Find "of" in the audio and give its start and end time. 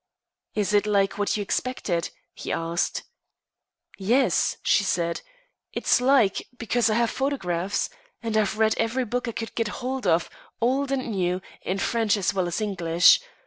10.07-10.27